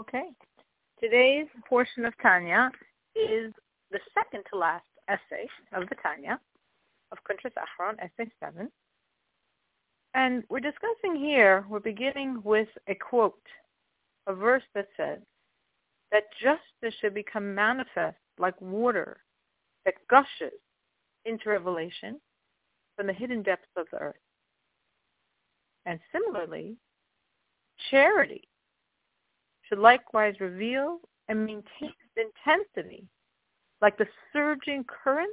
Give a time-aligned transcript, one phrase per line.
[0.00, 0.28] Okay.
[1.00, 2.70] Today's portion of Tanya
[3.16, 3.52] is
[3.90, 6.38] the second to last essay of the Tanya
[7.10, 8.70] of Kuntres Acharon, essay 7.
[10.14, 13.34] And we're discussing here, we're beginning with a quote,
[14.28, 15.18] a verse that says
[16.12, 19.18] that justice should become manifest like water
[19.84, 20.58] that gushes
[21.24, 22.20] into revelation
[22.96, 24.16] from the hidden depths of the earth.
[25.86, 26.76] And similarly,
[27.90, 28.47] charity
[29.68, 30.98] should likewise reveal
[31.28, 33.06] and maintain intensity
[33.80, 35.30] like the surging current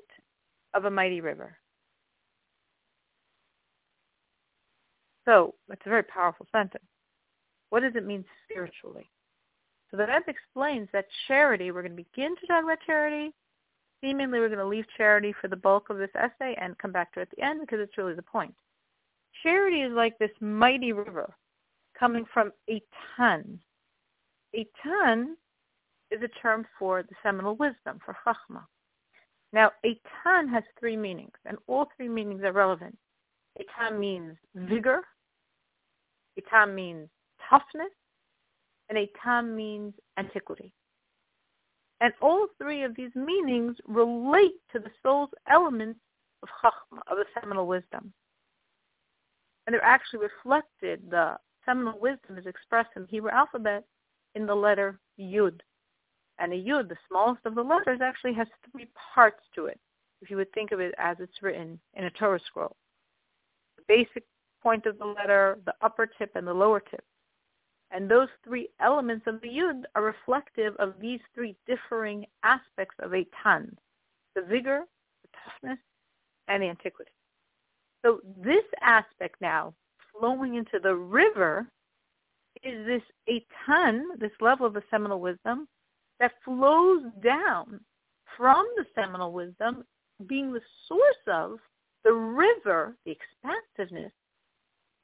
[0.73, 1.57] of a mighty river.
[5.25, 6.83] So it's a very powerful sentence.
[7.69, 9.09] What does it mean spiritually?
[9.89, 13.33] So the explains that charity, we're going to begin to talk about charity.
[14.01, 17.13] Seemingly we're going to leave charity for the bulk of this essay and come back
[17.13, 18.53] to it at the end because it's really the point.
[19.41, 21.33] Charity is like this mighty river
[21.97, 22.81] coming from a
[23.15, 23.59] ton.
[24.55, 24.67] A
[26.11, 28.63] is a term for the seminal wisdom, for chachma.
[29.51, 32.97] Now, a has three meanings, and all three meanings are relevant.
[33.59, 35.01] A means vigor,
[36.37, 37.09] a means
[37.49, 37.91] toughness,
[38.89, 40.73] and a means antiquity.
[42.01, 45.99] And all three of these meanings relate to the soul's elements
[46.43, 48.13] of chachma, of the seminal wisdom.
[49.65, 53.83] And they're actually reflected, the seminal wisdom is expressed in the Hebrew alphabet
[54.35, 55.59] in the letter Yud.
[56.37, 59.79] And a Yud, the smallest of the letters, actually has three parts to it,
[60.21, 62.75] if you would think of it as it's written in a Torah scroll.
[63.77, 64.23] The basic
[64.61, 67.03] point of the letter, the upper tip, and the lower tip.
[67.91, 73.13] And those three elements of the Yud are reflective of these three differing aspects of
[73.13, 73.77] a Tan,
[74.35, 74.81] the vigor,
[75.21, 75.79] the toughness,
[76.47, 77.11] and the antiquity.
[78.03, 79.73] So this aspect now,
[80.19, 81.67] flowing into the river,
[82.65, 85.67] is this a ton, this level of the seminal wisdom,
[86.19, 87.79] that flows down
[88.35, 89.83] from the seminal wisdom
[90.27, 91.59] being the source of
[92.03, 94.11] the river, the expansiveness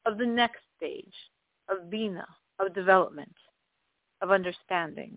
[0.05, 1.13] of the next stage
[1.69, 2.25] of Bina,
[2.59, 3.35] of development,
[4.21, 5.16] of understanding.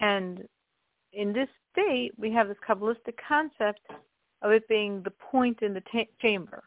[0.00, 0.46] And
[1.12, 3.80] in this state, we have this Kabbalistic concept
[4.42, 5.82] of it being the point in the
[6.20, 6.64] chamber,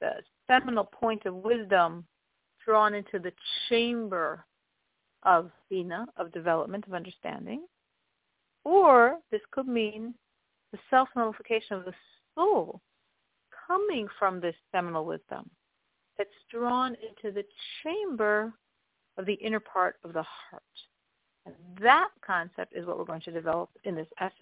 [0.00, 0.12] the
[0.50, 2.04] seminal point of wisdom
[2.64, 3.32] drawn into the
[3.68, 4.44] chamber
[5.22, 7.66] of Bina, of development, of understanding.
[8.64, 10.14] Or this could mean
[10.72, 11.94] the self-nullification of the
[12.34, 12.80] soul
[13.66, 15.48] coming from this seminal wisdom
[16.16, 17.44] that's drawn into the
[17.82, 18.52] chamber
[19.16, 20.62] of the inner part of the heart.
[21.46, 24.34] And that concept is what we're going to develop in this essay.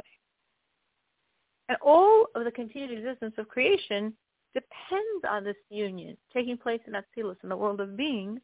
[1.69, 4.13] And all of the continued existence of creation
[4.57, 8.41] depends on this union taking place in Atzilus, in the world of being,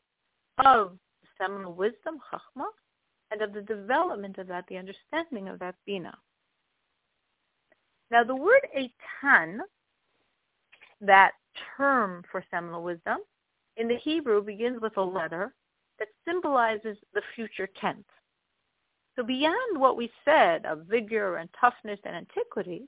[0.62, 0.98] of
[1.40, 2.66] seminal wisdom, Chachma,
[3.30, 6.14] and of the development of that, the understanding of that Bina.
[8.10, 9.60] Now the word Eitan,
[11.00, 11.32] that
[11.78, 13.18] term for seminal wisdom,
[13.78, 15.54] in the Hebrew begins with a letter
[15.98, 18.04] that symbolizes the future tense.
[19.16, 22.86] So beyond what we said of vigor and toughness and antiquity,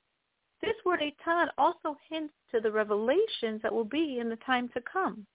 [0.65, 4.81] this word Eitan also hints to the revelations that will be in the time to
[4.81, 5.27] come.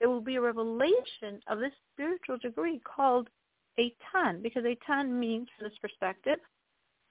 [0.00, 3.28] There will be a revelation of this spiritual degree called
[3.78, 6.38] Eitan, because Eitan means, from this perspective,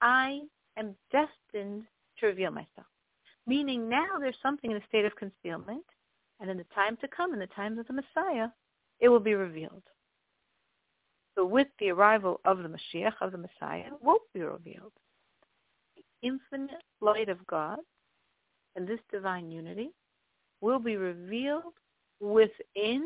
[0.00, 0.42] I
[0.78, 1.84] am destined
[2.18, 2.86] to reveal myself.
[3.46, 5.84] Meaning now there's something in a state of concealment,
[6.40, 8.48] and in the time to come, in the times of the Messiah,
[9.00, 9.82] it will be revealed.
[11.36, 14.92] So with the arrival of the Mashiach, of the Messiah, it will be revealed
[16.24, 17.78] infinite light of God
[18.76, 19.90] and this divine unity
[20.60, 21.74] will be revealed
[22.20, 23.04] within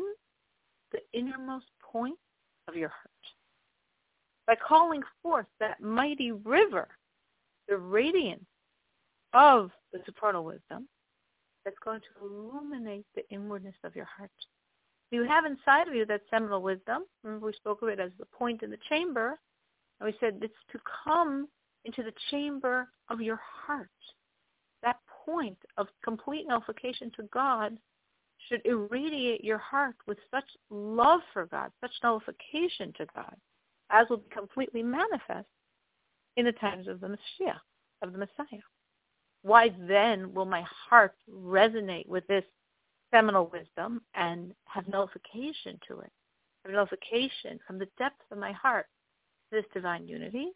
[0.91, 2.17] the innermost point
[2.67, 3.09] of your heart.
[4.47, 6.87] By calling forth that mighty river,
[7.67, 8.45] the radiance
[9.33, 10.87] of the supernal wisdom
[11.63, 14.31] that's going to illuminate the inwardness of your heart.
[15.11, 17.03] You have inside of you that seminal wisdom.
[17.23, 19.37] Remember we spoke of it as the point in the chamber.
[19.99, 21.47] And we said it's to come
[21.85, 23.89] into the chamber of your heart.
[24.83, 27.77] That point of complete nullification to God
[28.47, 33.35] should irradiate your heart with such love for God, such nullification to God,
[33.89, 35.47] as will be completely manifest
[36.37, 37.59] in the times of the Messiah,
[38.01, 38.61] of the Messiah.
[39.41, 42.43] Why then will my heart resonate with this
[43.11, 46.11] seminal wisdom and have nullification to it?
[46.65, 48.87] Have nullification from the depths of my heart,
[49.49, 50.49] to this divine unity,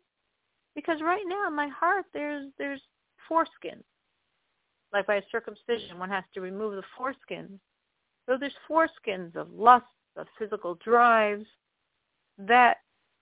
[0.76, 2.82] because right now in my heart there's there's
[3.30, 3.84] foreskins.
[4.94, 7.60] Like by circumcision, one has to remove the foreskin
[8.28, 9.86] So there's foreskins of lust,
[10.16, 11.46] of physical drives
[12.38, 12.78] that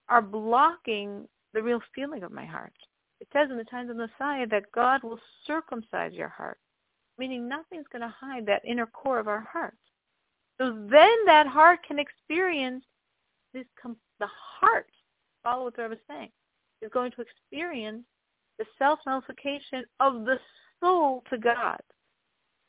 [0.10, 2.74] are blocking the real feeling of my heart.
[3.22, 6.60] It says in the times of Messiah that God will circumcise your heart,
[7.18, 9.78] meaning nothing's going to hide that inner core of our heart.
[10.60, 12.84] So then that heart can experience
[13.54, 14.88] this, com- the heart,
[15.44, 16.30] follow what the Rebbe is saying,
[16.82, 18.04] is going to experience
[18.60, 20.40] the self-nullification of the
[20.80, 21.80] soul to God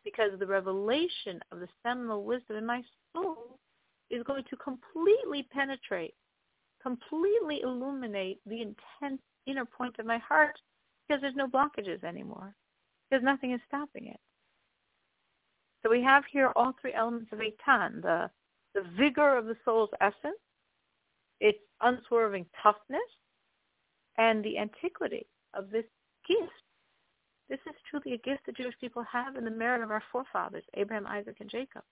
[0.04, 2.82] because the revelation of the seminal wisdom in my
[3.14, 3.58] soul
[4.10, 6.14] is going to completely penetrate,
[6.82, 10.58] completely illuminate the intense inner point of my heart
[11.06, 12.54] because there's no blockages anymore,
[13.10, 14.20] because nothing is stopping it.
[15.82, 18.30] So we have here all three elements of Eitan, the,
[18.74, 20.38] the vigor of the soul's essence,
[21.40, 23.00] its unswerving toughness,
[24.18, 25.84] and the antiquity of this
[26.26, 26.52] gift.
[27.48, 30.64] This is truly a gift the Jewish people have in the merit of our forefathers,
[30.74, 31.82] Abraham, Isaac, and Jacob.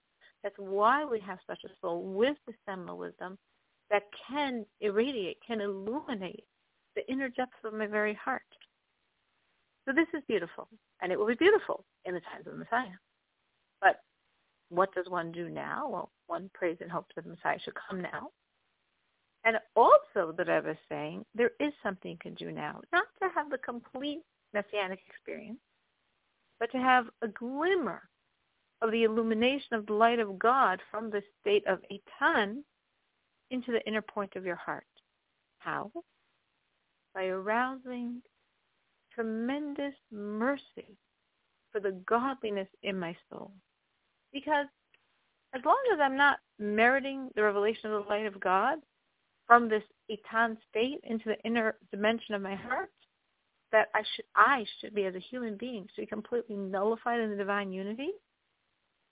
[0.43, 3.37] That's why we have such a soul with the seminal wisdom
[3.91, 6.45] that can irradiate, can illuminate
[6.97, 8.43] the inner depths of my very heart.
[9.87, 10.69] So this is beautiful,
[11.03, 12.97] and it will be beautiful in the times of the Messiah.
[13.81, 14.01] But
[14.69, 15.89] what does one do now?
[15.89, 18.31] Well, one prays and hopes that the Messiah should come now.
[19.45, 23.29] And also, the Rebbe is saying there is something you can do now, not to
[23.35, 24.23] have the complete
[24.53, 25.61] messianic experience,
[26.59, 28.03] but to have a glimmer
[28.83, 32.63] of the illumination of the light of God from the state of Eitan
[33.51, 34.87] into the inner point of your heart.
[35.59, 35.91] How?
[37.15, 38.23] By arousing
[39.15, 40.97] tremendous mercy
[41.73, 43.53] for the godliness in my soul.
[44.33, 44.67] Because
[45.55, 48.79] as long as I'm not meriting the revelation of the light of God
[49.51, 52.93] from this Eitan state into the inner dimension of my heart,
[53.73, 57.31] that I should I should be as a human being should be completely nullified in
[57.31, 58.11] the divine unity.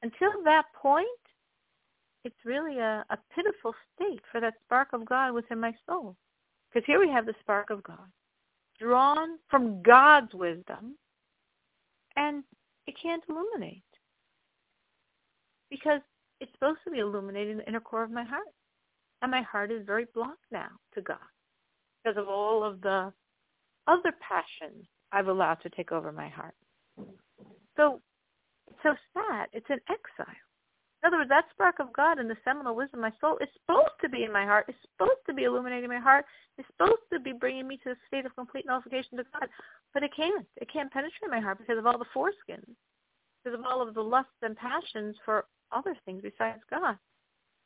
[0.00, 1.08] Until that point,
[2.22, 6.14] it's really a, a pitiful state for that spark of God within my soul.
[6.72, 8.06] Because here we have the spark of God,
[8.78, 10.96] drawn from God's wisdom,
[12.14, 12.44] and
[12.86, 13.82] it can't illuminate.
[15.68, 16.00] Because
[16.40, 18.46] it's supposed to be illuminating the inner core of my heart.
[19.22, 21.18] And my heart is very blocked now to God
[22.02, 23.12] because of all of the
[23.86, 26.54] other passions I've allowed to take over my heart.
[27.76, 28.00] So
[28.68, 29.48] it's so sad.
[29.52, 30.34] It's an exile.
[31.02, 33.48] In other words, that spark of God and the seminal wisdom of my soul is
[33.54, 34.66] supposed to be in my heart.
[34.68, 36.24] It's supposed to be illuminating my heart.
[36.58, 39.48] It's supposed to be bringing me to a state of complete nullification to God.
[39.94, 40.46] But it can't.
[40.56, 42.74] It can't penetrate my heart because of all the foreskins,
[43.42, 46.98] because of all of the lusts and passions for other things besides God.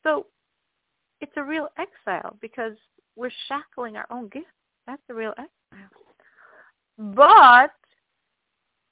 [0.02, 0.26] So
[1.22, 2.72] it's a real exile because
[3.16, 4.46] we're shackling our own gifts.
[4.86, 5.88] That's a real exile.
[6.98, 7.72] But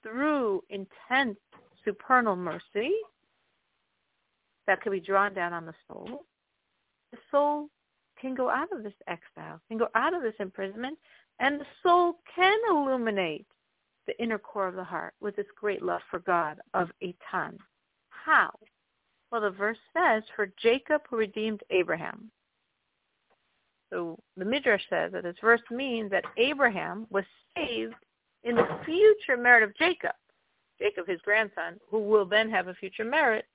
[0.02, 1.38] through intense
[1.84, 2.92] supernal mercy
[4.66, 6.24] that can be drawn down on the soul,
[7.12, 7.68] the soul
[8.20, 10.96] can go out of this exile, can go out of this imprisonment,
[11.40, 13.46] and the soul can illuminate
[14.06, 17.56] the inner core of the heart with this great love for God of Eitan.
[18.10, 18.50] How?
[19.30, 22.30] Well, the verse says, for Jacob who redeemed Abraham.
[23.90, 27.24] So the Midrash says that this verse means that Abraham was
[27.56, 27.94] saved
[28.44, 30.14] in the future merit of Jacob,
[30.78, 33.46] Jacob his grandson, who will then have a future merit,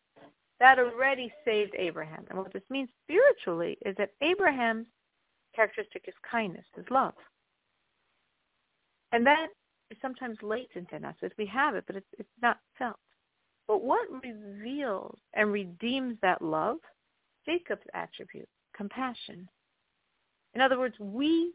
[0.60, 2.26] that already saved Abraham.
[2.30, 4.88] And what this means spiritually is that Abraham's
[5.56, 7.14] characteristic is kindness, is love.
[9.12, 9.48] And that
[9.92, 12.98] is sometimes latent in us as we have it, but it's, it's not felt.
[13.68, 16.78] But what reveals and redeems that love?
[17.46, 19.48] Jacob's attribute, compassion.
[20.54, 21.54] In other words, we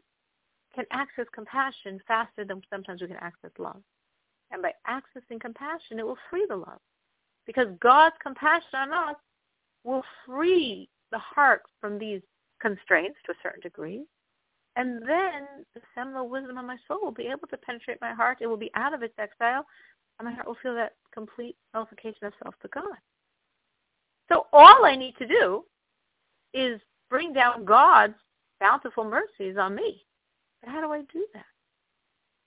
[0.73, 3.81] can access compassion faster than sometimes we can access love.
[4.51, 6.79] And by accessing compassion, it will free the love.
[7.45, 9.15] Because God's compassion on us
[9.83, 12.21] will free the heart from these
[12.61, 14.05] constraints to a certain degree.
[14.75, 18.37] And then the seminal wisdom of my soul will be able to penetrate my heart.
[18.39, 19.65] It will be out of its exile,
[20.19, 22.97] and my heart will feel that complete nullification of self to God.
[24.31, 25.65] So all I need to do
[26.53, 28.15] is bring down God's
[28.59, 30.05] bountiful mercies on me.
[30.61, 31.45] But how do I do that?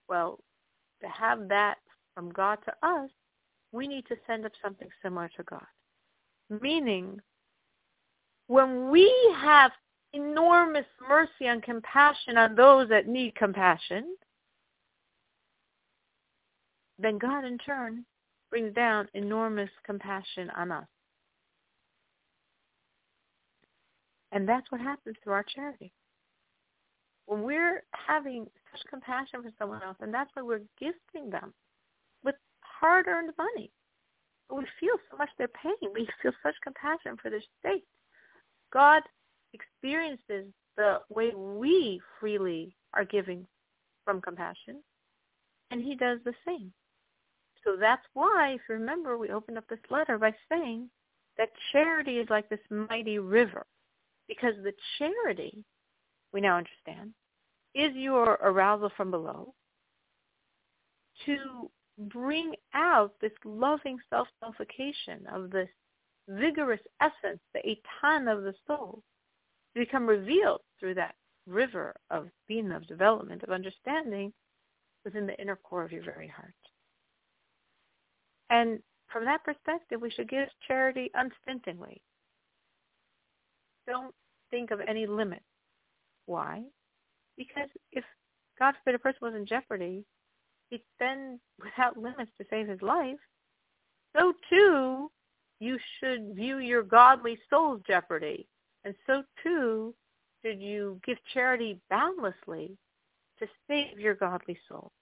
[0.09, 0.39] Well,
[1.03, 1.79] to have that
[2.15, 3.11] from God to us,
[3.73, 5.67] we need to send up something similar to God.
[6.63, 7.21] Meaning,
[8.47, 9.73] when we have
[10.13, 14.17] enormous mercy and compassion on those that need compassion,
[16.99, 18.05] then God in turn
[18.51, 20.87] brings down enormous compassion on us.
[24.33, 25.93] And that's what happens through our charity
[27.27, 31.53] when we're having such compassion for someone else, and that's why we're gifting them
[32.23, 33.71] with hard-earned money.
[34.51, 35.91] we feel so much their pain.
[35.93, 37.85] We feel such compassion for their state.
[38.73, 39.03] God
[39.53, 43.47] experiences the way we freely are giving
[44.05, 44.83] from compassion,
[45.71, 46.73] and he does the same.
[47.65, 50.91] So that's why, if you remember, we opened up this letter by saying
[51.39, 53.65] that charity is like this mighty river,
[54.29, 55.65] because the charity,
[56.33, 57.15] we now understand,
[57.75, 59.55] is your arousal from below
[61.27, 65.69] to bring out this loving self-nullification of this
[66.29, 69.03] vigorous essence, the Eitan of the soul,
[69.75, 71.15] to become revealed through that
[71.47, 74.33] river of Bina of development, of understanding
[75.05, 76.55] within the inner core of your very heart.
[78.55, 78.79] And
[79.13, 82.01] from that perspective, we should give charity unstintingly.
[83.89, 84.15] Don't
[84.49, 85.43] think of any limit.
[86.27, 86.63] Why?
[87.37, 88.05] Because if,
[88.57, 90.05] God forbid, a person was in jeopardy,
[90.71, 93.19] he'd spend without limits to save his life.
[94.17, 95.11] So too,
[95.59, 98.47] you should view your godly soul's jeopardy.
[98.85, 99.95] And so too
[100.45, 102.79] should you give charity boundlessly
[103.41, 104.93] to save your godly soul.